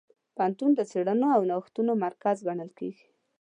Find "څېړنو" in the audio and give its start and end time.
0.91-1.27